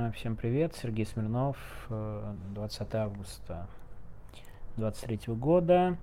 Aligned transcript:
А, 0.00 0.12
Всем 0.12 0.36
привет, 0.36 0.76
Сергей 0.76 1.04
Смирнов, 1.04 1.56
э, 1.90 2.34
20 2.54 2.94
августа 2.94 3.66
23 4.76 5.34
года, 5.34 5.96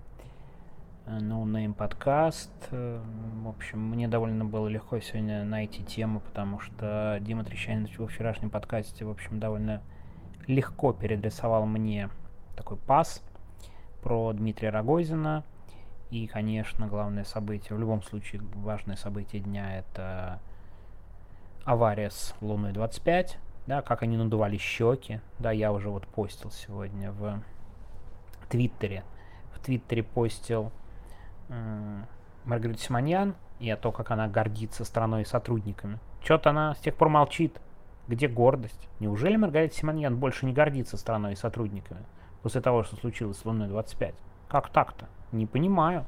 э, 1.05 1.18
No 1.20 1.46
Name 1.46 1.73
подкаст. 1.73 2.52
Э, 2.71 3.02
В 3.42 3.47
общем, 3.47 3.79
мне 3.79 4.10
довольно 4.10 4.44
было 4.44 4.68
легко 4.68 5.00
сегодня 5.00 5.46
найти 5.46 5.81
тему, 5.81 6.20
потому 6.20 6.60
что 6.60 7.20
Дима 7.21 7.46
Трещанин 7.46 7.88
во 7.97 8.08
вчерашнем 8.08 8.50
подкасте, 8.50 9.05
в 9.05 9.10
общем, 9.10 9.39
довольно 9.39 9.81
легко 10.46 10.91
переадресовал 10.91 11.65
мне 11.65 12.09
такой 12.57 12.75
пас 12.75 13.23
про 14.03 14.33
Дмитрия 14.33 14.71
Рогозина. 14.71 15.46
И, 16.09 16.27
конечно, 16.27 16.88
главное 16.88 17.23
событие, 17.23 17.77
в 17.77 17.80
любом 17.80 18.03
случае, 18.03 18.41
важное 18.55 18.98
событие 18.98 19.41
дня 19.41 19.77
это 19.77 20.41
авария 21.63 22.09
с 22.09 22.35
Луной 22.41 22.73
25, 22.73 23.39
да, 23.68 23.82
как 23.82 24.04
они 24.04 24.18
надували 24.18 24.58
щеки, 24.58 25.22
да, 25.40 25.52
я 25.52 25.72
уже 25.72 25.90
вот 25.90 26.08
постил 26.08 26.52
сегодня 26.52 27.12
в 27.12 27.42
Твиттере, 28.50 29.04
в 29.54 29.60
Твиттере 29.60 30.04
постил 30.04 30.72
э, 31.50 32.04
Маргарита 32.46 32.80
Симоньян 32.80 33.36
и 33.59 33.70
о 33.70 33.78
том, 33.78 33.92
как 33.92 34.12
она 34.12 34.28
гордится 34.28 34.86
страной 34.86 35.23
и 35.23 35.26
сотрудниками. 35.26 36.00
Что-то 36.23 36.52
она 36.52 36.76
с 36.76 36.80
тех 36.80 36.96
пор 36.96 37.09
молчит. 37.09 37.59
Где 38.08 38.28
гордость? 38.28 38.88
Неужели 39.00 39.36
Маргарита 39.36 39.76
Симоньян 39.76 40.16
больше 40.18 40.45
не 40.45 40.54
гордится 40.54 40.95
страной 40.95 41.34
и 41.34 41.36
сотрудниками 41.36 42.06
после 42.44 42.62
того, 42.62 42.84
что 42.84 42.95
случилось 42.98 43.38
с 43.40 43.45
Луной 43.45 43.68
25? 43.68 44.14
Как 44.48 44.70
так-то? 44.70 45.08
Не 45.32 45.48
понимаю. 45.48 46.06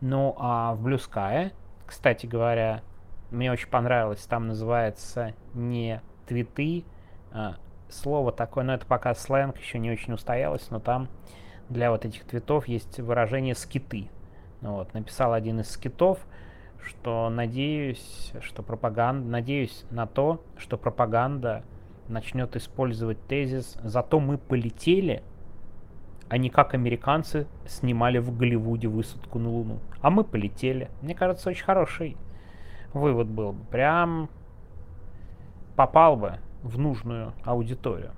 Ну, 0.00 0.34
а 0.38 0.74
в 0.74 0.86
Sky, 0.88 1.52
кстати 1.86 2.26
говоря, 2.26 2.82
мне 3.30 3.52
очень 3.52 3.68
понравилось, 3.68 4.26
там 4.26 4.48
называется 4.48 5.34
не 5.54 6.02
твиты, 6.26 6.84
а, 7.32 7.56
слово 7.88 8.32
такое, 8.32 8.64
но 8.64 8.74
это 8.74 8.86
пока 8.86 9.14
сленг, 9.14 9.58
еще 9.58 9.78
не 9.78 9.90
очень 9.90 10.12
устоялось, 10.12 10.70
но 10.70 10.80
там 10.80 11.08
для 11.68 11.90
вот 11.90 12.04
этих 12.04 12.24
твитов 12.24 12.68
есть 12.68 13.00
выражение 13.00 13.54
скиты. 13.54 14.08
Ну 14.60 14.74
Вот, 14.74 14.94
написал 14.94 15.32
один 15.32 15.60
из 15.60 15.70
скитов, 15.70 16.18
что 16.82 17.28
надеюсь, 17.28 18.32
что 18.40 18.62
пропаганда, 18.62 19.28
надеюсь 19.28 19.84
на 19.90 20.06
то, 20.06 20.42
что 20.56 20.76
пропаганда 20.76 21.62
начнет 22.08 22.54
использовать 22.56 23.20
тезис 23.26 23.76
«зато 23.82 24.20
мы 24.20 24.38
полетели», 24.38 25.22
а 26.28 26.38
не 26.38 26.50
как 26.50 26.74
американцы 26.74 27.46
снимали 27.66 28.18
в 28.18 28.36
Голливуде 28.36 28.88
высадку 28.88 29.38
на 29.38 29.50
Луну. 29.50 29.78
А 30.00 30.10
мы 30.10 30.24
полетели. 30.24 30.90
Мне 31.02 31.14
кажется, 31.14 31.50
очень 31.50 31.64
хороший 31.64 32.16
вывод 32.92 33.28
был 33.28 33.52
бы. 33.52 33.64
Прям 33.66 34.28
попал 35.76 36.16
бы 36.16 36.38
в 36.62 36.78
нужную 36.78 37.32
аудиторию. 37.44 38.12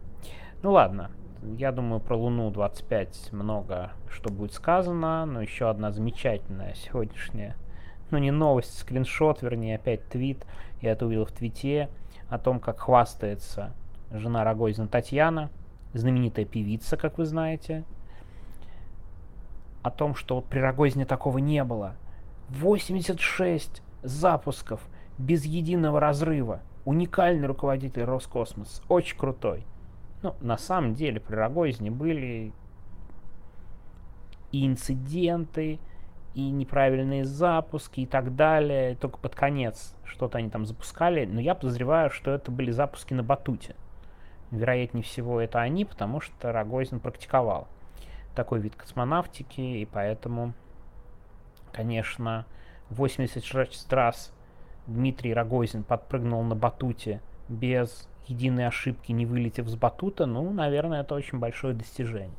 Ну 0.63 0.73
ладно, 0.73 1.11
я 1.43 1.73
думаю, 1.73 2.01
про 2.01 2.17
Луну 2.17 2.51
25 2.51 3.33
много 3.33 3.93
что 4.11 4.31
будет 4.31 4.53
сказано, 4.53 5.27
но 5.27 5.43
еще 5.43 5.69
одна 5.69 5.93
замечательная 5.93 6.75
сегодняшняя, 6.75 7.57
ну 8.11 8.19
не 8.19 8.31
новость, 8.31 8.79
скриншот, 8.79 9.43
вернее, 9.43 9.77
опять 9.77 10.09
твит, 10.09 10.47
я 10.81 10.93
это 10.93 11.07
увидел 11.07 11.27
в 11.27 11.33
твите, 11.33 11.89
о 12.29 12.39
том, 12.39 12.61
как 12.61 12.81
хвастается 12.81 13.73
жена 14.11 14.45
Рогозина 14.45 14.89
Татьяна, 14.89 15.51
знаменитая 15.95 16.45
певица, 16.45 16.97
как 16.97 17.19
вы 17.19 17.25
знаете, 17.25 17.85
о 19.83 19.91
том, 19.91 20.15
что 20.15 20.37
вот 20.37 20.47
при 20.47 20.59
Рогозине 20.59 21.07
такого 21.07 21.39
не 21.39 21.65
было. 21.65 21.95
86 22.51 23.83
запусков 24.03 24.81
без 25.19 25.45
единого 25.45 26.01
разрыва. 26.01 26.61
Уникальный 26.89 27.47
руководитель 27.47 28.05
Роскосмос. 28.05 28.83
Очень 28.89 29.19
крутой. 29.19 29.67
Ну, 30.23 30.35
на 30.41 30.57
самом 30.57 30.95
деле 30.95 31.21
при 31.21 31.35
Рогозине 31.35 31.91
были 31.91 32.51
и 34.53 34.67
инциденты, 34.67 35.81
и 36.33 36.51
неправильные 36.51 37.27
запуски, 37.27 38.01
и 38.01 38.07
так 38.07 38.35
далее. 38.37 38.97
Только 38.97 39.19
под 39.19 39.35
конец 39.35 39.95
что-то 40.03 40.39
они 40.39 40.49
там 40.49 40.65
запускали. 40.65 41.27
Но 41.27 41.43
я 41.43 41.55
подозреваю, 41.55 42.09
что 42.09 42.31
это 42.31 42.51
были 42.51 42.71
запуски 42.71 43.13
на 43.13 43.23
батуте. 43.23 43.77
Вероятнее 44.51 45.05
всего, 45.05 45.43
это 45.43 45.61
они, 45.61 45.85
потому 45.85 46.23
что 46.23 46.53
Рогозин 46.53 47.01
практиковал 47.01 47.69
такой 48.35 48.61
вид 48.61 48.75
космонавтики, 48.77 49.61
и 49.61 49.85
поэтому, 49.85 50.55
конечно, 51.71 52.47
86 52.89 53.93
раз 53.93 54.33
Дмитрий 54.89 55.35
Рогозин 55.35 55.85
подпрыгнул 55.85 56.43
на 56.43 56.57
батуте 56.57 57.21
без 57.49 58.09
единой 58.27 58.67
ошибки, 58.67 59.13
не 59.13 59.27
вылетев 59.27 59.69
с 59.69 59.77
батута, 59.77 60.27
ну, 60.27 60.51
наверное, 60.51 61.03
это 61.03 61.15
очень 61.15 61.39
большое 61.39 61.75
достижение. 61.75 62.37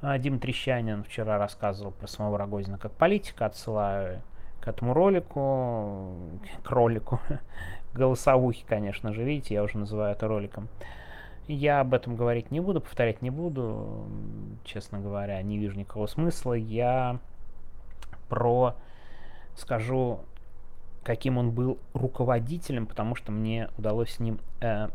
А 0.00 0.18
Дим 0.18 0.40
Трещанин 0.40 1.04
вчера 1.04 1.38
рассказывал 1.38 1.92
про 1.92 2.08
самого 2.08 2.36
Рогозина 2.36 2.78
как 2.78 2.90
политика, 2.92 3.46
отсылаю 3.46 4.20
к 4.60 4.66
этому 4.66 4.92
ролику, 4.92 6.16
к 6.64 6.70
ролику, 6.70 7.20
голосовухи, 7.94 8.64
конечно 8.68 9.12
же, 9.12 9.22
видите, 9.22 9.54
я 9.54 9.62
уже 9.62 9.78
называю 9.78 10.12
это 10.12 10.26
роликом. 10.26 10.68
Я 11.46 11.80
об 11.80 11.94
этом 11.94 12.16
говорить 12.16 12.50
не 12.50 12.60
буду, 12.60 12.80
повторять 12.80 13.22
не 13.22 13.30
буду, 13.30 14.06
честно 14.64 14.98
говоря, 14.98 15.40
не 15.42 15.58
вижу 15.58 15.78
никакого 15.78 16.06
смысла. 16.06 16.54
Я 16.54 17.18
про 18.28 18.74
скажу, 19.56 20.20
каким 21.02 21.38
он 21.38 21.50
был 21.50 21.78
руководителем, 21.94 22.86
потому 22.86 23.14
что 23.14 23.32
мне 23.32 23.68
удалось 23.76 24.12
с 24.12 24.20
ним 24.20 24.38
э, 24.60 24.88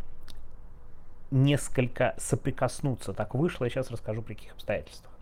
несколько 1.32 2.16
соприкоснуться. 2.18 3.14
Так 3.14 3.36
вышло, 3.36 3.66
я 3.66 3.70
сейчас 3.70 3.92
расскажу 3.92 4.22
при 4.22 4.36
каких 4.36 4.54
обстоятельствах. 4.54 5.14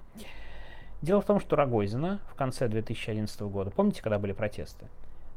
Дело 1.01 1.21
в 1.21 1.25
том, 1.25 1.39
что 1.39 1.55
Рогозина 1.55 2.19
в 2.29 2.35
конце 2.35 2.67
2011 2.67 3.41
года, 3.41 3.71
помните, 3.71 4.01
когда 4.01 4.17
были 4.19 4.31
протесты, 4.31 4.87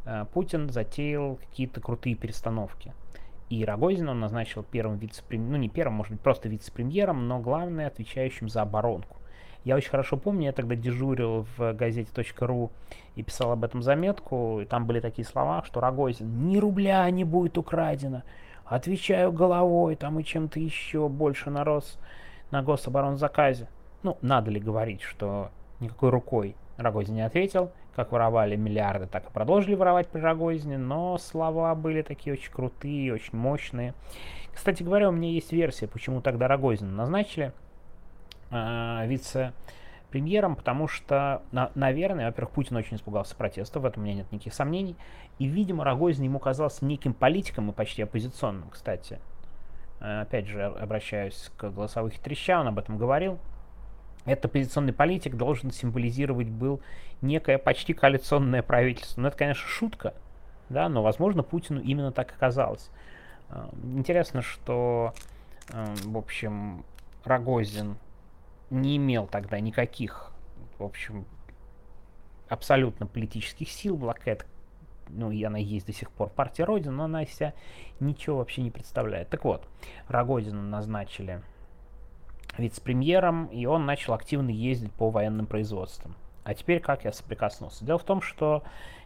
э, 0.04 0.26
Путин 0.32 0.70
затеял 0.70 1.37
какие-то 1.37 1.81
крутые 1.81 2.14
перестановки. 2.14 2.92
И 3.50 3.64
Рогозина 3.64 4.10
он 4.10 4.20
назначил 4.20 4.62
первым 4.62 4.98
вице-премьером, 4.98 5.53
ну 5.53 5.58
не 5.58 5.69
первым, 5.70 5.94
может 5.94 6.12
быть, 6.12 6.20
просто 6.20 6.48
вице-премьером, 6.48 7.26
но 7.28 7.41
главное, 7.41 7.87
отвечающим 7.87 8.48
за 8.48 8.62
оборонку. 8.62 9.16
Я 9.64 9.76
очень 9.76 9.91
хорошо 9.91 10.16
помню, 10.16 10.46
я 10.46 10.52
тогда 10.52 10.74
дежурил 10.74 11.46
в 11.56 11.72
газете 11.74 12.10
.ру 12.41 12.70
и 13.16 13.22
писал 13.22 13.52
об 13.52 13.64
этом 13.64 13.82
заметку, 13.82 14.60
и 14.60 14.64
там 14.64 14.86
были 14.86 15.00
такие 15.00 15.26
слова, 15.26 15.62
что 15.64 15.80
Рогозин, 15.80 16.48
ни 16.48 16.58
рубля 16.58 17.08
не 17.10 17.24
будет 17.24 17.58
украдено, 17.58 18.22
отвечаю 18.64 19.32
головой, 19.32 19.96
там 19.96 20.19
и 20.20 20.24
чем-то 20.24 20.60
еще 20.60 21.08
больше 21.08 21.50
нарос 21.50 21.98
на 22.50 22.62
гособоронзаказе. 22.62 23.69
Ну, 24.02 24.16
надо 24.22 24.50
ли 24.50 24.60
говорить, 24.60 25.02
что 25.02 25.50
никакой 25.80 26.10
рукой 26.10 26.56
Рогозин 26.76 27.16
не 27.16 27.22
ответил, 27.22 27.72
как 27.96 28.12
воровали 28.12 28.54
миллиарды, 28.54 29.06
так 29.06 29.26
и 29.26 29.32
продолжили 29.32 29.75
воровать 29.75 30.06
при 30.06 30.20
Рогозине, 30.20 30.78
но 30.78 31.19
слова 31.19 31.75
были 31.75 32.02
такие 32.02 32.32
очень 32.32 32.52
крутые, 32.52 33.12
очень 33.12 33.36
мощные. 33.36 33.94
Кстати 34.54 34.82
говоря, 34.82 35.08
у 35.08 35.12
меня 35.12 35.30
есть 35.30 35.52
версия, 35.52 35.88
почему 35.88 36.20
тогда 36.20 36.46
Рогозина 36.46 36.92
назначили 36.92 37.52
э, 38.50 39.06
вице-премьером, 39.06 40.56
потому 40.56 40.88
что, 40.88 41.42
на, 41.53 41.70
наверное, 41.75 42.26
во-первых, 42.26 42.54
Путин 42.54 42.76
очень 42.76 42.97
испугался 42.97 43.36
протестов, 43.36 43.82
в 43.82 43.86
этом 43.86 44.03
у 44.03 44.06
меня 44.06 44.16
нет 44.16 44.32
никаких 44.32 44.54
сомнений, 44.54 44.97
и, 45.38 45.47
видимо, 45.47 45.84
Рогозин 45.84 46.25
ему 46.25 46.38
казался 46.38 46.84
неким 46.84 47.14
политиком 47.14 47.70
и 47.70 47.72
почти 47.72 48.03
оппозиционным, 48.03 48.70
кстати. 48.70 49.19
Э, 50.00 50.22
опять 50.22 50.47
же, 50.47 50.64
обращаюсь 50.64 51.50
к 51.56 51.70
голосовых 51.70 52.19
треща, 52.19 52.60
он 52.60 52.69
об 52.69 52.78
этом 52.78 52.98
говорил, 52.98 53.38
этот 54.25 54.47
оппозиционный 54.47 54.92
политик 54.92 55.37
должен 55.37 55.70
символизировать 55.70 56.48
был 56.48 56.81
некое 57.22 57.56
почти 57.56 57.94
коалиционное 57.94 58.62
правительство. 58.62 59.22
Ну, 59.22 59.28
это, 59.28 59.37
конечно, 59.37 59.66
шутка, 59.66 60.14
да, 60.69 60.88
но, 60.88 61.03
возможно, 61.03 61.42
Путину 61.42 61.81
именно 61.81 62.12
так 62.12 62.32
оказалось. 62.32 62.91
Интересно, 63.82 64.42
что, 64.42 65.14
в 65.70 66.19
общем, 66.19 66.84
Рогозин 67.25 67.96
не 68.70 68.97
имел 68.97 69.26
тогда 69.26 69.61
никаких, 69.61 70.32
в 70.79 70.85
общем, 70.85 71.25
абсолютно 72.49 73.06
политических 73.06 73.70
сил, 73.70 73.97
блокет, 73.97 74.47
ну, 75.11 75.31
и 75.31 75.43
она 75.43 75.59
есть 75.59 75.87
до 75.87 75.93
сих 75.93 76.11
пор, 76.11 76.29
партия 76.29 76.65
Родина, 76.65 76.93
но 76.93 77.05
она 77.05 77.23
из 77.23 77.35
себя 77.35 77.55
ничего 78.00 78.38
вообще 78.38 78.62
не 78.62 78.70
представляет. 78.70 79.29
Так 79.31 79.44
вот, 79.44 79.67
Рогозина 80.09 80.62
назначили 80.62 81.43
вице-премьером, 82.56 83.47
и 83.47 83.67
он 83.67 83.87
начал 83.87 84.15
активно 84.15 84.50
ездить 84.50 84.93
по 84.93 85.11
военным 85.11 85.47
производствам. 85.47 86.15
А 86.44 86.55
теперь 86.55 86.81
как 86.81 87.05
я 87.05 87.12
соприкоснулся? 87.12 87.85
Дело 87.85 87.99
в 87.99 88.05
том, 88.05 88.23
что 88.23 88.62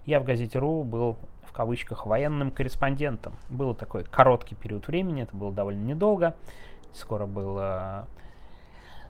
я 0.07 0.21
в 0.21 0.25
газете 0.25 0.59
РУ 0.59 0.85
был 0.85 1.17
в 1.45 1.53
кавычках 1.53 2.07
военным 2.07 2.51
корреспондентом. 2.51 3.35
Был 3.51 3.75
такой 3.75 4.05
короткий 4.05 4.55
период 4.55 4.87
времени, 4.87 5.23
это 5.23 5.37
было 5.37 5.53
довольно 5.53 5.85
недолго. 5.85 6.35
Скоро 6.93 7.27
было... 7.27 8.07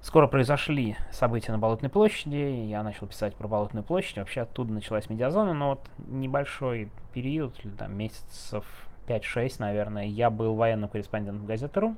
Скоро 0.03 0.27
произошли 0.27 0.97
события 1.13 1.53
на 1.53 1.59
Болотной 1.59 1.89
площади, 1.89 2.35
я 2.35 2.83
начал 2.83 3.07
писать 3.07 3.37
про 3.37 3.47
Болотную 3.47 3.85
площадь, 3.85 4.19
вообще 4.19 4.41
оттуда 4.41 4.73
началась 4.73 5.09
медиазона, 5.09 5.55
но 5.55 5.71
вот 5.71 5.91
небольшой 6.09 6.91
период, 7.15 7.55
там 7.79 7.97
месяцев 7.97 8.65
5-6, 9.07 9.57
наверное, 9.61 10.07
я 10.07 10.29
был 10.29 10.57
военным 10.57 10.91
корреспондентом 10.91 11.47
газеты 11.47 11.79
РУ. 11.79 11.97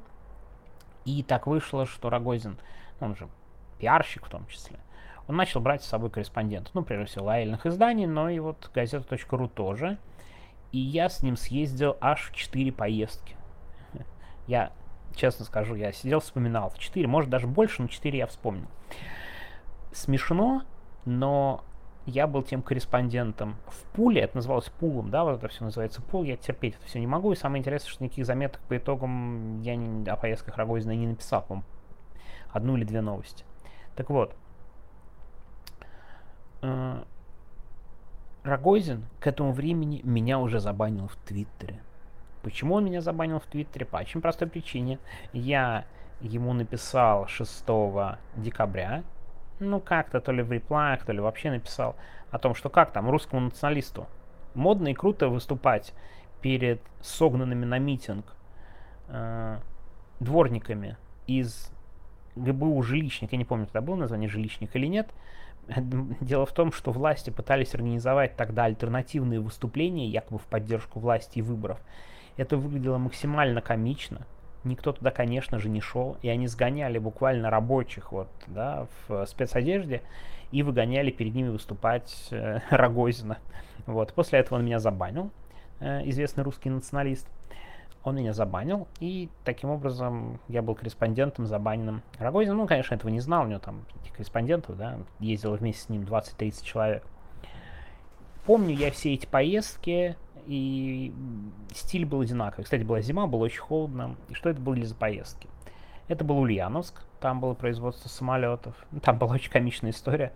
И 1.07 1.23
так 1.23 1.47
вышло, 1.47 1.87
что 1.87 2.11
Рогозин, 2.11 2.59
он 3.01 3.17
же 3.17 3.27
пиарщик 3.79 4.27
в 4.27 4.31
том 4.31 4.47
числе, 4.49 4.79
он 5.27 5.37
начал 5.37 5.61
брать 5.61 5.83
с 5.83 5.87
собой 5.87 6.11
корреспондентов. 6.11 6.75
Ну, 6.75 6.83
прежде 6.83 7.07
всего, 7.07 7.25
лояльных 7.25 7.65
изданий, 7.65 8.07
но 8.07 8.29
и 8.29 8.39
вот 8.39 8.71
газета.ру 8.75 9.49
тоже. 9.49 9.97
И 10.73 10.79
я 10.79 11.09
с 11.09 11.23
ним 11.23 11.39
съездил 11.39 11.97
аж 12.03 12.31
в 12.31 12.35
4 12.35 12.71
поездки. 12.71 13.35
Я, 14.47 14.73
честно 15.15 15.45
скажу, 15.45 15.75
я 15.75 15.93
сидел, 15.93 16.21
вспоминал. 16.21 16.73
4, 16.77 17.07
может 17.07 17.31
даже 17.31 17.47
больше, 17.47 17.83
но 17.83 17.89
4 17.89 18.19
я 18.19 18.27
вспомнил. 18.27 18.67
Смешно, 19.93 20.63
но 21.05 21.65
я 22.07 22.27
был 22.27 22.43
тем 22.43 22.63
корреспондентом 22.63 23.57
в 23.67 23.83
пуле, 23.95 24.23
это 24.23 24.37
называлось 24.37 24.69
пулом, 24.69 25.11
да, 25.11 25.25
вот 25.25 25.39
это 25.39 25.49
все 25.49 25.65
называется 25.65 26.03
пул, 26.03 26.23
я 26.23 26.37
терпеть 26.37 26.75
это 26.75 26.87
все 26.87 27.01
не 27.01 27.07
могу, 27.07 27.33
и 27.33 27.37
самое 27.37 27.61
интересное, 27.61 27.91
что 27.91 28.05
никаких 28.05 28.27
заметок 28.27 28.61
по 28.69 28.77
итогам 28.77 29.63
я 29.63 29.77
не, 29.77 30.09
о 30.09 30.17
поездках 30.17 30.57
Рогозина 30.57 30.93
не 30.93 31.07
написал, 31.07 31.43
по 31.43 31.63
одну 32.51 32.77
или 32.77 32.85
две 32.85 33.01
новости. 33.01 33.45
Так 33.97 34.11
вот, 34.11 34.35
э, 36.63 37.03
Рогозин 38.43 39.07
к 39.21 39.27
этому 39.27 39.53
времени 39.53 40.01
меня 40.05 40.39
уже 40.39 40.61
забанил 40.61 41.09
в 41.09 41.17
Твиттере. 41.17 41.81
Почему 42.45 42.75
он 42.75 42.85
меня 42.85 43.01
забанил 43.01 43.41
в 43.41 43.47
Твиттере? 43.47 43.87
По 43.87 43.97
очень 43.97 44.21
простой 44.21 44.47
причине. 44.47 44.99
Я 45.33 45.87
ему 46.21 46.53
написал 46.53 47.27
6 47.27 47.65
декабря, 48.37 49.03
ну 49.59 49.81
как-то 49.81 50.21
то 50.21 50.33
ли 50.33 50.43
в 50.43 50.53
реплаях, 50.53 51.05
то 51.05 51.13
ли 51.13 51.21
вообще 51.21 51.51
написал 51.51 51.97
о 52.31 52.39
том, 52.39 52.55
что 52.55 52.71
как 52.71 52.93
там 52.93 53.11
русскому 53.11 53.41
националисту 53.41 54.07
модно 54.55 54.89
и 54.89 54.95
круто 54.95 55.29
выступать 55.29 55.93
перед 56.41 56.81
согнанными 57.01 57.65
на 57.65 57.79
митинг 57.79 58.25
э, 59.09 59.59
дворниками 60.21 60.97
из 61.27 61.71
ГБУ 62.37 62.83
«Жилищник», 62.83 63.33
я 63.33 63.39
не 63.39 63.45
помню, 63.45 63.67
тогда 63.67 63.81
было 63.81 63.97
название 63.97 64.29
«Жилищник» 64.29 64.75
или 64.77 64.87
нет. 64.87 65.09
Дело 66.21 66.47
в 66.47 66.53
том, 66.53 66.73
что 66.73 66.91
власти 66.91 67.31
пытались 67.31 67.75
организовать 67.75 68.37
тогда 68.37 68.65
альтернативные 68.65 69.41
выступления, 69.41 70.09
якобы 70.09 70.39
в 70.39 70.45
поддержку 70.45 71.01
власти 71.01 71.39
и 71.39 71.43
выборов. 71.43 71.81
Это 72.37 72.57
выглядело 72.57 72.99
максимально 72.99 73.61
комично, 73.61 74.27
никто 74.65 74.93
туда, 74.93 75.11
конечно 75.11 75.59
же, 75.59 75.69
не 75.69 75.81
шел, 75.81 76.17
и 76.23 76.29
они 76.29 76.47
сгоняли 76.47 76.99
буквально 76.99 77.51
рабочих 77.51 78.13
вот, 78.13 78.29
да, 78.47 78.87
в 79.07 79.27
спецодежде 79.27 80.03
и 80.51 80.63
выгоняли 80.63 81.11
перед 81.11 81.35
ними 81.35 81.49
выступать 81.49 82.29
э, 82.31 82.61
Рогозина. 82.71 83.39
Вот. 83.87 84.13
После 84.15 84.39
этого 84.39 84.59
он 84.59 84.65
меня 84.65 84.79
забанил, 84.79 85.31
э, 85.81 86.09
известный 86.09 86.45
русский 86.45 86.71
националист. 86.71 87.29
Он 88.03 88.17
меня 88.17 88.35
забанил, 88.35 88.87
и 89.01 89.31
таким 89.45 89.71
образом 89.71 90.39
я 90.49 90.61
был 90.61 90.75
корреспондентом 90.75 91.47
забаненным 91.47 92.03
Рогозиным. 92.19 92.59
Ну, 92.59 92.67
конечно, 92.67 92.95
этого 92.95 93.11
не 93.11 93.21
знал, 93.21 93.45
у 93.45 93.47
него 93.47 93.61
там 93.61 93.87
этих 94.03 94.13
корреспондентов, 94.13 94.77
да, 94.77 94.99
ездил 95.21 95.55
вместе 95.55 95.83
с 95.83 95.89
ним 95.89 96.03
20-30 96.03 96.65
человек. 96.65 97.03
Помню 98.45 98.77
я 98.77 98.91
все 98.91 99.15
эти 99.15 99.25
поездки, 99.25 100.17
и 100.47 101.13
стиль 101.75 102.05
был 102.05 102.21
одинаковый. 102.21 102.65
Кстати, 102.65 102.83
была 102.83 103.01
зима, 103.01 103.27
было 103.27 103.45
очень 103.45 103.61
холодно. 103.61 104.17
И 104.29 104.35
что 104.35 104.49
это 104.51 104.61
были 104.61 104.85
за 104.85 104.95
поездки? 104.95 105.49
Это 106.09 106.25
был 106.25 106.39
Ульяновск, 106.39 107.03
там 107.21 107.41
было 107.41 107.55
производство 107.55 108.09
самолетов. 108.09 108.75
Там 109.03 109.19
была 109.19 109.35
очень 109.35 109.51
комичная 109.51 109.91
история. 109.91 110.33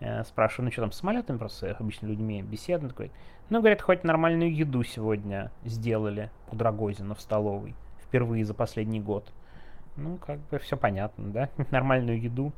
Я 0.00 0.22
спрашиваю, 0.22 0.66
ну 0.66 0.70
что 0.70 0.82
там 0.82 0.92
с 0.92 0.98
самолетами, 0.98 1.38
просто 1.38 1.76
обычно 1.76 2.06
людьми 2.06 2.40
беседуют. 2.40 2.92
Такой, 2.92 3.10
ну, 3.50 3.58
говорят, 3.58 3.82
хоть 3.82 4.04
нормальную 4.04 4.54
еду 4.54 4.84
сегодня 4.84 5.50
сделали 5.64 6.30
у 6.52 6.56
Драгозина 6.56 7.16
в 7.16 7.20
столовой. 7.20 7.74
Впервые 8.04 8.44
за 8.44 8.54
последний 8.54 9.00
год. 9.00 9.32
Ну, 9.98 10.16
как 10.18 10.38
бы 10.50 10.58
все 10.58 10.76
понятно, 10.76 11.32
да? 11.32 11.48
Нормальную 11.70 12.20
еду 12.20 12.52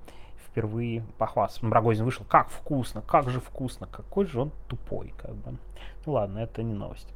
впервые 0.46 1.02
похвастаться. 1.16 1.68
Рогозин 1.70 2.04
вышел, 2.04 2.24
как 2.28 2.50
вкусно, 2.50 3.02
как 3.02 3.30
же 3.30 3.40
вкусно, 3.40 3.86
какой 3.86 4.26
же 4.26 4.40
он 4.40 4.52
тупой, 4.68 5.14
как 5.16 5.34
бы. 5.34 5.56
Ну 6.04 6.12
ладно, 6.12 6.38
это 6.38 6.62
не 6.62 6.74
новость. 6.74 7.12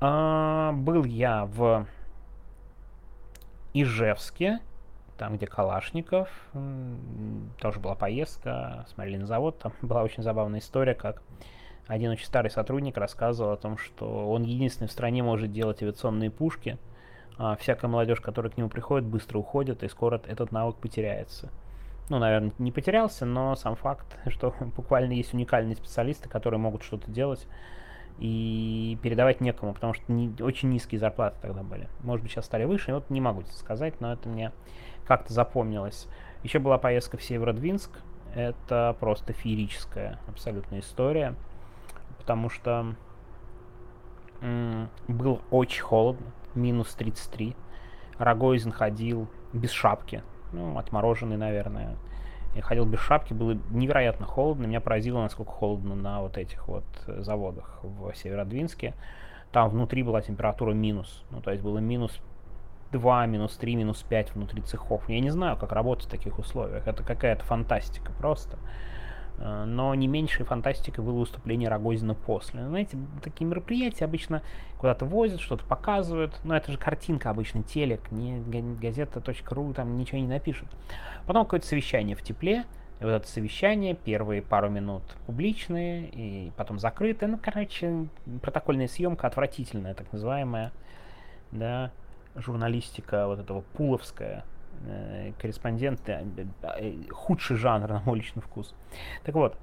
А, 0.00 0.72
был 0.72 1.04
я 1.04 1.46
в 1.46 1.86
Ижевске, 3.72 4.60
там, 5.16 5.36
где 5.36 5.46
Калашников, 5.46 6.28
тоже 7.58 7.80
была 7.80 7.94
поездка, 7.94 8.86
смотрели 8.88 9.16
на 9.18 9.26
завод, 9.26 9.58
там 9.58 9.72
была 9.82 10.02
очень 10.02 10.22
забавная 10.22 10.60
история, 10.60 10.94
как 10.94 11.22
один 11.86 12.10
очень 12.10 12.26
старый 12.26 12.50
сотрудник 12.50 12.98
рассказывал 12.98 13.52
о 13.52 13.56
том, 13.56 13.78
что 13.78 14.30
он 14.30 14.42
единственный 14.42 14.88
в 14.88 14.92
стране 14.92 15.22
может 15.22 15.52
делать 15.52 15.82
авиационные 15.82 16.30
пушки, 16.30 16.78
а 17.38 17.56
всякая 17.56 17.88
молодежь, 17.88 18.20
которая 18.20 18.52
к 18.52 18.56
нему 18.56 18.68
приходит, 18.68 19.06
быстро 19.06 19.38
уходит, 19.38 19.82
и 19.82 19.88
скоро 19.88 20.20
этот 20.26 20.52
навык 20.52 20.76
потеряется 20.76 21.50
ну, 22.08 22.18
наверное, 22.18 22.52
не 22.58 22.72
потерялся, 22.72 23.26
но 23.26 23.54
сам 23.54 23.76
факт, 23.76 24.06
что 24.28 24.54
буквально 24.76 25.12
есть 25.12 25.34
уникальные 25.34 25.76
специалисты, 25.76 26.28
которые 26.28 26.58
могут 26.58 26.82
что-то 26.82 27.10
делать 27.10 27.46
и 28.18 28.98
передавать 29.02 29.40
некому, 29.40 29.74
потому 29.74 29.94
что 29.94 30.10
не, 30.10 30.34
очень 30.42 30.70
низкие 30.70 30.98
зарплаты 30.98 31.36
тогда 31.40 31.62
были. 31.62 31.88
Может 32.02 32.22
быть, 32.22 32.32
сейчас 32.32 32.46
стали 32.46 32.64
выше, 32.64 32.92
вот 32.92 33.10
не 33.10 33.20
могу 33.20 33.42
сказать, 33.42 34.00
но 34.00 34.12
это 34.12 34.28
мне 34.28 34.52
как-то 35.06 35.32
запомнилось. 35.32 36.08
Еще 36.42 36.58
была 36.58 36.78
поездка 36.78 37.16
в 37.16 37.22
Северодвинск, 37.22 37.90
это 38.34 38.96
просто 38.98 39.32
феерическая 39.32 40.18
абсолютная 40.26 40.80
история, 40.80 41.34
потому 42.18 42.50
что 42.50 42.94
м- 44.40 44.88
было 45.06 45.40
очень 45.50 45.82
холодно, 45.82 46.26
минус 46.58 46.94
33. 46.94 47.56
Рогозин 48.18 48.72
ходил 48.72 49.28
без 49.52 49.70
шапки, 49.70 50.22
ну, 50.52 50.76
отмороженный, 50.76 51.36
наверное. 51.36 51.96
Я 52.54 52.62
ходил 52.62 52.84
без 52.84 52.98
шапки, 52.98 53.32
было 53.32 53.56
невероятно 53.70 54.26
холодно. 54.26 54.66
Меня 54.66 54.80
поразило, 54.80 55.20
насколько 55.20 55.52
холодно 55.52 55.94
на 55.94 56.20
вот 56.20 56.36
этих 56.36 56.66
вот 56.66 56.84
заводах 57.06 57.78
в 57.82 58.12
Северодвинске. 58.14 58.94
Там 59.52 59.70
внутри 59.70 60.02
была 60.02 60.20
температура 60.20 60.72
минус. 60.72 61.24
Ну, 61.30 61.40
то 61.40 61.50
есть 61.50 61.62
было 61.62 61.78
минус 61.78 62.20
2, 62.92 63.26
минус 63.26 63.56
3, 63.56 63.76
минус 63.76 64.02
5 64.02 64.34
внутри 64.34 64.62
цехов. 64.62 65.08
Я 65.08 65.20
не 65.20 65.30
знаю, 65.30 65.56
как 65.56 65.72
работать 65.72 66.06
в 66.06 66.10
таких 66.10 66.38
условиях. 66.38 66.86
Это 66.86 67.02
какая-то 67.02 67.44
фантастика 67.44 68.12
просто. 68.12 68.58
Э, 69.38 69.64
но 69.64 69.94
не 69.94 70.08
меньшей 70.08 70.44
фантастикой 70.44 71.04
было 71.04 71.20
выступление 71.20 71.68
Рогозина 71.68 72.14
после. 72.14 72.66
Знаете, 72.66 72.98
такие 73.22 73.46
мероприятия 73.46 74.04
обычно 74.04 74.42
куда-то 74.78 75.04
возят, 75.04 75.40
что-то 75.40 75.64
показывают, 75.64 76.38
но 76.44 76.56
это 76.56 76.72
же 76.72 76.78
картинка 76.78 77.30
обычно, 77.30 77.62
телек, 77.62 78.10
не 78.10 78.40
газета.ру, 78.80 79.74
там 79.74 79.96
ничего 79.96 80.18
не 80.18 80.26
напишут. 80.26 80.68
Потом 81.26 81.44
какое-то 81.44 81.66
совещание 81.66 82.16
в 82.16 82.22
тепле, 82.22 82.64
и 83.00 83.04
вот 83.04 83.10
это 83.10 83.28
совещание, 83.28 83.94
первые 83.94 84.42
пару 84.42 84.68
минут 84.68 85.02
публичные, 85.26 86.08
и 86.08 86.52
потом 86.56 86.78
закрытые. 86.78 87.28
Ну, 87.28 87.38
короче, 87.40 88.08
протокольная 88.42 88.88
съемка 88.88 89.26
отвратительная, 89.28 89.94
так 89.94 90.12
называемая, 90.12 90.72
да, 91.52 91.92
журналистика 92.34 93.26
вот 93.26 93.38
этого 93.38 93.60
пуловская, 93.60 94.44
корреспонденты, 95.40 96.12
э, 96.12 96.44
э, 96.62 96.94
худший 97.10 97.56
жанр, 97.56 97.88
на 97.92 98.00
мой 98.00 98.18
личный 98.18 98.42
вкус. 98.42 98.74
Так 99.24 99.34
вот, 99.34 99.56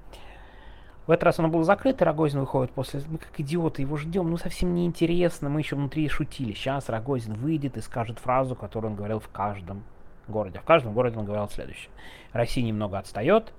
в 1.06 1.10
этот 1.10 1.24
раз 1.24 1.38
оно 1.38 1.48
было 1.48 1.62
закрыто, 1.62 2.04
Рогозин 2.04 2.40
выходит 2.40 2.72
после... 2.72 3.00
Мы 3.06 3.18
как 3.18 3.38
идиоты 3.38 3.82
его 3.82 3.96
ждем, 3.96 4.28
ну 4.28 4.36
совсем 4.36 4.74
неинтересно, 4.74 5.48
мы 5.48 5.60
еще 5.60 5.76
внутри 5.76 6.08
шутили. 6.08 6.52
Сейчас 6.52 6.88
Рогозин 6.88 7.34
выйдет 7.34 7.76
и 7.76 7.80
скажет 7.80 8.18
фразу, 8.18 8.56
которую 8.56 8.92
он 8.92 8.96
говорил 8.96 9.20
в 9.20 9.28
каждом 9.28 9.84
городе. 10.26 10.58
В 10.58 10.64
каждом 10.64 10.94
городе 10.94 11.18
он 11.18 11.24
говорил 11.24 11.48
следующее. 11.48 11.90
Россия 12.32 12.64
немного 12.64 12.98
отстает, 12.98 13.52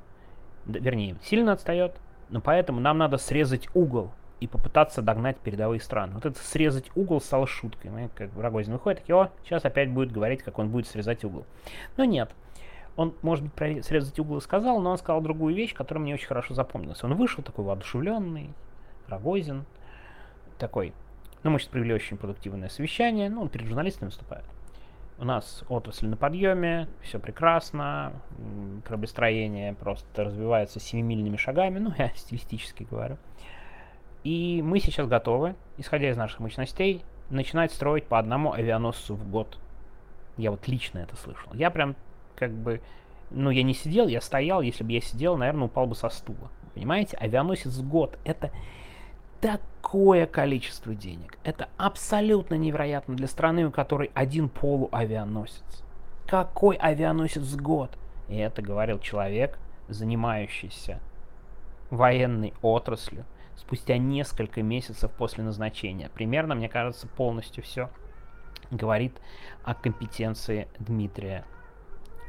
вернее, 0.66 1.16
сильно 1.24 1.54
отстает, 1.54 1.96
но 2.30 2.42
поэтому 2.42 2.82
нам 2.82 2.98
надо 2.98 3.18
срезать 3.18 3.70
угол 3.74 4.12
и 4.40 4.48
попытаться 4.48 5.02
догнать 5.02 5.38
передовые 5.38 5.80
страны. 5.80 6.14
Вот 6.14 6.26
это 6.26 6.40
срезать 6.40 6.92
угол 6.96 7.20
стало 7.22 7.48
шуткой. 7.48 7.92
Мы, 7.92 8.10
как 8.14 8.30
Рогозин 8.38 8.74
выходит, 8.74 9.00
такие, 9.00 9.16
о, 9.16 9.32
сейчас 9.44 9.66
опять 9.66 9.90
будет 9.90 10.12
говорить, 10.12 10.44
как 10.44 10.60
он 10.60 10.70
будет 10.70 10.88
срезать 10.88 11.24
угол. 11.24 11.46
Но 11.98 12.06
нет. 12.06 12.32
Он, 12.96 13.14
может 13.22 13.46
быть, 13.46 13.54
про 13.54 13.82
срезать 13.84 14.20
угол 14.20 14.42
сказал, 14.42 14.80
но 14.80 14.92
он 14.92 14.98
сказал 14.98 15.22
другую 15.22 15.56
вещь, 15.56 15.74
которая 15.74 16.04
мне 16.04 16.14
очень 16.14 16.28
хорошо 16.28 16.54
запомнилась. 16.54 17.04
Он 17.04 17.16
вышел 17.16 17.44
такой 17.44 17.66
воодушевленный, 17.66 18.54
Рогозин, 19.08 19.66
такой, 20.58 20.94
ну, 21.44 21.52
мы 21.52 21.60
сейчас 21.60 21.70
провели 21.70 21.94
очень 21.94 22.18
продуктивное 22.18 22.70
совещание, 22.70 23.30
ну, 23.30 23.42
он 23.42 23.50
перед 23.50 23.68
журналистами 23.68 24.10
выступает. 24.10 24.46
У 25.20 25.26
нас 25.26 25.64
отрасль 25.70 26.08
на 26.08 26.18
подъеме, 26.18 26.88
все 27.02 27.20
прекрасно, 27.20 28.14
кораблестроение 28.84 29.74
просто 29.74 30.26
развивается 30.26 30.80
семимильными 30.80 31.38
шагами, 31.38 31.80
ну, 31.80 31.94
я 31.98 32.10
стилистически 32.16 32.84
говорю. 32.84 33.18
И 34.28 34.62
мы 34.62 34.82
сейчас 34.82 35.08
готовы, 35.08 35.56
исходя 35.78 36.10
из 36.10 36.18
наших 36.18 36.42
мощностей, 36.42 37.06
начинать 37.30 37.72
строить 37.72 38.08
по 38.08 38.20
одному 38.20 38.52
авианосцу 38.52 39.16
в 39.16 39.26
год. 39.32 39.58
Я 40.36 40.52
вот 40.52 40.68
лично 40.68 41.00
это 41.00 41.16
слышал. 41.16 41.54
Я 41.54 41.72
прям 41.72 41.96
как 42.36 42.52
бы... 42.52 42.82
Ну, 43.32 43.52
я 43.52 43.64
не 43.64 43.74
сидел, 43.74 44.10
я 44.10 44.20
стоял. 44.20 44.62
Если 44.62 44.84
бы 44.84 44.92
я 44.92 45.00
сидел, 45.00 45.38
наверное, 45.38 45.68
упал 45.68 45.88
бы 45.88 45.96
со 45.96 46.10
стула. 46.10 46.50
Понимаете? 46.74 47.16
Авианосец 47.16 47.72
в 47.78 47.88
год. 47.88 48.20
Это... 48.26 48.52
такое 49.40 50.26
количество 50.26 50.94
денег. 50.94 51.38
Это 51.46 51.70
абсолютно 51.78 52.56
невероятно 52.56 53.16
для 53.16 53.28
страны, 53.28 53.66
у 53.66 53.72
которой 53.72 54.12
один 54.14 54.50
полуавианосец. 54.50 55.86
Какой 56.26 56.76
авианосец 56.76 57.44
в 57.44 57.62
год? 57.62 57.92
И 58.28 58.36
это 58.36 58.62
говорил 58.62 59.00
человек, 59.00 59.58
занимающийся 59.88 61.00
военной 61.92 62.54
отраслью 62.62 63.24
спустя 63.58 63.98
несколько 63.98 64.62
месяцев 64.64 65.12
после 65.12 65.44
назначения. 65.44 66.10
Примерно, 66.10 66.56
мне 66.56 66.70
кажется, 66.70 67.08
полностью 67.08 67.64
все 67.64 67.90
говорит 68.72 69.20
о 69.64 69.74
компетенции 69.74 70.68
Дмитрия 70.80 71.46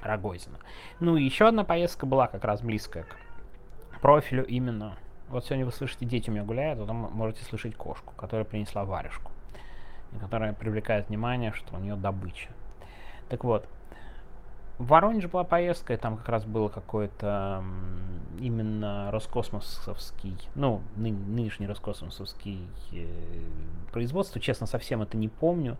Рогозина. 0.02 0.58
Ну 1.00 1.16
и 1.16 1.25
еще 1.25 1.49
одна 1.49 1.64
поездка 1.64 2.06
была 2.06 2.26
как 2.26 2.44
раз 2.44 2.62
близкая 2.62 3.04
к 3.04 4.00
профилю 4.00 4.44
именно. 4.47 4.97
Вот 5.28 5.44
сегодня 5.44 5.66
вы 5.66 5.73
слышите, 5.73 6.06
дети 6.06 6.30
у 6.30 6.32
меня 6.32 6.44
гуляют, 6.44 6.78
потом 6.78 6.97
можете 7.12 7.44
слышать 7.44 7.75
кошку, 7.75 8.14
которая 8.16 8.44
принесла 8.44 8.85
варежку, 8.85 9.30
которая 10.20 10.54
привлекает 10.54 11.08
внимание, 11.08 11.52
что 11.52 11.76
у 11.76 11.78
нее 11.78 11.97
добыча. 11.97 12.49
Так 13.28 13.44
вот, 13.44 13.68
в 14.78 14.87
Воронеж 14.87 15.26
была 15.26 15.44
поездка, 15.44 15.94
и 15.94 15.97
там 15.97 16.16
как 16.16 16.28
раз 16.28 16.44
было 16.44 16.68
какое-то 16.68 17.64
именно 18.38 19.11
роскосмосовский, 19.11 20.37
ну, 20.54 20.82
ны, 20.97 21.11
нынешний 21.11 21.66
роскосмосовский 21.66 22.61
э, 22.92 23.06
производство, 23.90 24.40
честно, 24.40 24.66
совсем 24.66 25.02
это 25.02 25.16
не 25.16 25.28
помню, 25.28 25.76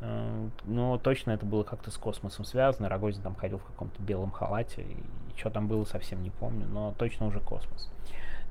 э, 0.00 0.48
но 0.64 0.98
точно 0.98 1.32
это 1.32 1.44
было 1.44 1.64
как-то 1.64 1.90
с 1.90 1.96
космосом 1.96 2.44
связано, 2.44 2.88
Рогозин 2.88 3.22
там 3.22 3.34
ходил 3.34 3.58
в 3.58 3.64
каком-то 3.64 4.00
белом 4.00 4.30
халате, 4.30 4.82
и 4.82 4.96
что 5.36 5.50
там 5.50 5.66
было, 5.66 5.84
совсем 5.84 6.22
не 6.22 6.30
помню, 6.30 6.66
но 6.68 6.94
точно 6.96 7.26
уже 7.26 7.40
космос. 7.40 7.90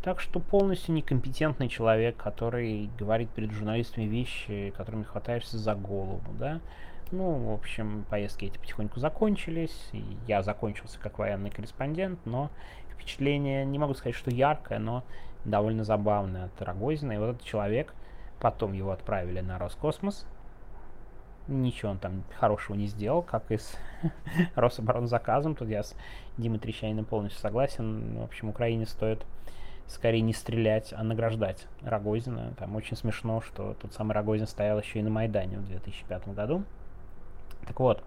Так 0.04 0.20
что 0.20 0.40
полностью 0.40 0.94
некомпетентный 0.94 1.70
человек, 1.70 2.18
который 2.18 2.90
говорит 3.00 3.30
перед 3.30 3.52
журналистами 3.52 4.06
вещи, 4.06 4.74
которыми 4.76 5.04
хватаешься 5.04 5.58
за 5.58 5.76
голову, 5.76 6.22
да, 6.38 6.60
ну, 7.12 7.52
в 7.52 7.54
общем, 7.54 8.06
поездки 8.10 8.46
эти 8.46 8.58
потихоньку 8.58 9.00
закончились. 9.00 9.92
Я 10.28 10.44
закончился 10.44 11.00
как 11.00 11.20
военный 11.20 11.50
корреспондент, 11.50 12.20
но 12.26 12.50
впечатление, 12.94 13.66
не 13.66 13.80
могу 13.80 13.94
сказать, 13.94 14.16
что 14.16 14.32
яркое, 14.32 14.80
но 14.80 15.04
довольно 15.46 15.84
забавное 15.84 16.46
от 16.46 16.62
Рогозина. 16.62 17.14
И 17.14 17.18
вот 17.18 17.36
этот 17.36 17.44
человек, 17.44 17.94
потом 18.40 18.74
его 18.74 18.92
отправили 18.92 19.40
на 19.40 19.58
Роскосмос. 19.58 20.26
Ничего 21.48 21.92
он 21.92 22.00
там 22.00 22.24
хорошего 22.38 22.76
не 22.76 22.88
сделал, 22.88 23.22
как 23.22 23.50
и 23.52 23.58
с 23.58 23.78
Рособоронзаказом. 24.56 25.56
Тут 25.56 25.70
я 25.70 25.84
с 25.84 25.96
Димой 26.38 26.60
Трещаниным 26.60 27.06
полностью 27.06 27.42
согласен. 27.42 28.18
В 28.18 28.24
общем, 28.24 28.50
Украине 28.50 28.86
стоит 28.86 29.26
скорее 29.88 30.22
не 30.22 30.34
стрелять, 30.34 30.94
а 30.94 31.04
награждать 31.04 31.68
Рогозина. 31.82 32.54
Там 32.58 32.76
очень 32.76 32.98
смешно, 32.98 33.42
что 33.42 33.74
тот 33.82 33.94
самый 33.94 34.14
Рогозин 34.14 34.48
стоял 34.48 34.80
еще 34.80 35.00
и 35.00 35.04
на 35.04 35.10
Майдане 35.10 35.58
в 35.58 35.66
2005 35.66 36.28
году. 36.30 36.64
Так 37.68 37.80
вот. 37.80 38.04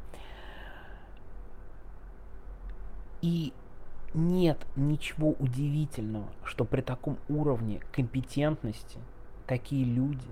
И 3.23 3.53
нет 4.15 4.59
ничего 4.77 5.33
удивительного, 5.39 6.27
что 6.45 6.65
при 6.65 6.81
таком 6.81 7.19
уровне 7.29 7.81
компетентности 7.93 8.99
такие 9.47 9.85
люди, 9.85 10.27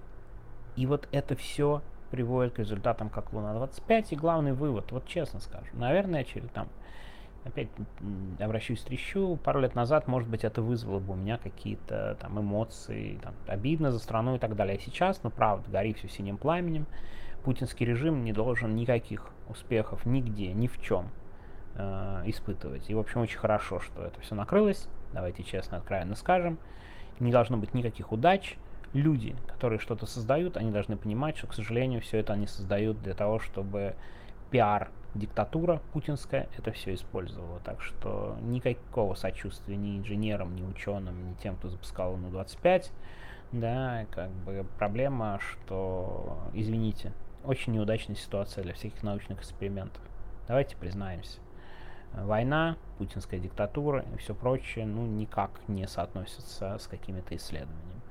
и 0.76 0.86
вот 0.86 1.08
это 1.12 1.36
все 1.36 1.82
приводит 2.10 2.54
к 2.54 2.58
результатам, 2.58 3.10
как 3.10 3.32
Луна-25. 3.32 4.06
И 4.10 4.16
главный 4.16 4.52
вывод, 4.52 4.90
вот 4.92 5.06
честно 5.06 5.40
скажу, 5.40 5.66
наверное, 5.74 6.24
через 6.24 6.48
там, 6.50 6.68
опять 7.44 7.68
обращусь 8.40 8.82
трещу, 8.82 9.36
пару 9.36 9.60
лет 9.60 9.74
назад, 9.74 10.08
может 10.08 10.28
быть, 10.28 10.44
это 10.44 10.62
вызвало 10.62 11.00
бы 11.00 11.12
у 11.12 11.16
меня 11.16 11.38
какие-то 11.38 12.16
там 12.20 12.40
эмоции, 12.40 13.18
там, 13.22 13.34
обидно 13.46 13.92
за 13.92 13.98
страну 13.98 14.36
и 14.36 14.38
так 14.38 14.56
далее. 14.56 14.78
А 14.78 14.80
сейчас, 14.80 15.22
ну, 15.22 15.30
правда, 15.30 15.70
гори 15.70 15.92
все 15.94 16.08
синим 16.08 16.38
пламенем, 16.38 16.86
путинский 17.44 17.86
режим 17.86 18.24
не 18.24 18.32
должен 18.32 18.74
никаких 18.76 19.30
успехов 19.48 20.04
нигде, 20.06 20.52
ни 20.52 20.66
в 20.66 20.80
чем 20.80 21.10
э, 21.74 22.22
испытывать. 22.26 22.88
И, 22.90 22.94
в 22.94 22.98
общем, 22.98 23.20
очень 23.20 23.38
хорошо, 23.38 23.80
что 23.80 24.02
это 24.02 24.20
все 24.20 24.34
накрылось. 24.34 24.88
Давайте 25.12 25.42
честно, 25.42 25.78
откровенно 25.78 26.14
скажем. 26.14 26.58
Не 27.20 27.32
должно 27.32 27.56
быть 27.56 27.74
никаких 27.74 28.12
удач. 28.12 28.56
Люди, 28.92 29.36
которые 29.46 29.78
что-то 29.78 30.06
создают, 30.06 30.56
они 30.56 30.70
должны 30.70 30.96
понимать, 30.96 31.36
что, 31.36 31.46
к 31.46 31.54
сожалению, 31.54 32.00
все 32.00 32.18
это 32.18 32.32
они 32.32 32.46
создают 32.46 33.02
для 33.02 33.14
того, 33.14 33.38
чтобы 33.38 33.94
пиар 34.50 34.90
диктатура 35.14 35.80
путинская 35.92 36.48
это 36.56 36.72
все 36.72 36.94
использовала. 36.94 37.60
Так 37.60 37.82
что 37.82 38.36
никакого 38.42 39.14
сочувствия 39.14 39.76
ни 39.76 39.98
инженерам, 39.98 40.54
ни 40.54 40.62
ученым, 40.62 41.30
ни 41.30 41.34
тем, 41.34 41.56
кто 41.56 41.68
запускал 41.68 42.12
ЛУНу-25. 42.14 42.90
Да, 43.52 44.06
как 44.10 44.30
бы 44.30 44.66
проблема, 44.78 45.38
что, 45.40 46.38
извините, 46.52 47.12
очень 47.48 47.72
неудачная 47.72 48.14
ситуация 48.14 48.62
для 48.62 48.74
всяких 48.74 49.02
научных 49.02 49.40
экспериментов. 49.40 50.02
Давайте 50.46 50.76
признаемся. 50.76 51.40
Война, 52.12 52.76
путинская 52.98 53.40
диктатура 53.40 54.04
и 54.14 54.18
все 54.18 54.34
прочее, 54.34 54.84
ну, 54.84 55.06
никак 55.06 55.50
не 55.66 55.86
соотносятся 55.86 56.76
с 56.78 56.86
какими-то 56.86 57.34
исследованиями. 57.36 58.02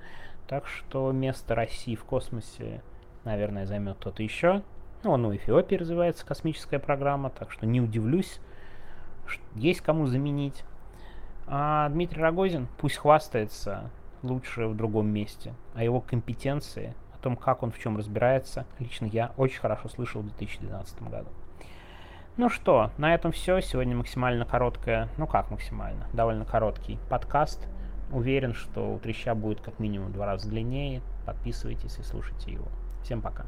Так 0.47 0.65
что 0.65 1.11
место 1.11 1.53
России 1.53 1.95
в 1.95 2.03
космосе, 2.03 2.81
наверное, 3.25 3.67
займет 3.67 3.97
кто-то 3.97 4.23
еще. 4.23 4.63
Ну, 5.03 5.15
ну, 5.17 5.35
Эфиопии 5.35 5.75
развивается 5.75 6.25
космическая 6.25 6.79
программа, 6.79 7.29
так 7.29 7.51
что 7.51 7.67
не 7.67 7.79
удивлюсь, 7.79 8.39
есть 9.53 9.81
кому 9.81 10.07
заменить. 10.07 10.63
А 11.45 11.89
Дмитрий 11.89 12.21
Рогозин 12.23 12.67
пусть 12.79 12.97
хвастается 12.97 13.91
лучше 14.23 14.67
в 14.67 14.75
другом 14.75 15.07
месте, 15.09 15.53
а 15.75 15.83
его 15.83 16.01
компетенции 16.01 16.95
том, 17.27 17.35
как 17.35 17.61
он 17.61 17.71
в 17.71 17.79
чем 17.79 17.97
разбирается, 17.97 18.65
лично 18.79 19.05
я 19.05 19.33
очень 19.35 19.59
хорошо 19.59 19.89
слышал 19.89 20.21
в 20.21 20.27
2012 20.27 21.01
году. 21.09 21.27
Ну 22.37 22.49
что, 22.49 22.91
на 22.97 23.13
этом 23.13 23.33
все. 23.33 23.59
Сегодня 23.59 23.97
максимально 23.97 24.45
короткая, 24.45 25.09
ну 25.17 25.27
как 25.27 25.51
максимально, 25.51 26.07
довольно 26.13 26.45
короткий 26.45 26.97
подкаст. 27.09 27.67
Уверен, 28.11 28.53
что 28.53 28.93
у 28.93 28.99
Треща 28.99 29.35
будет 29.35 29.59
как 29.59 29.79
минимум 29.79 30.09
в 30.09 30.13
два 30.13 30.25
раза 30.25 30.47
длиннее. 30.47 31.01
Подписывайтесь 31.25 31.97
и 31.97 32.03
слушайте 32.03 32.53
его. 32.53 32.67
Всем 33.03 33.21
пока. 33.21 33.45